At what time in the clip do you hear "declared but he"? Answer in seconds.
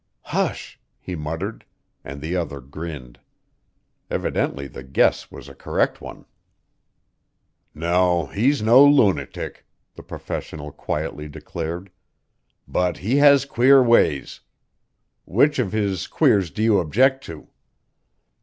11.29-13.17